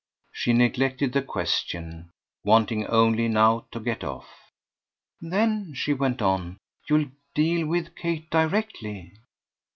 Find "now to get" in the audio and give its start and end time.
3.27-4.03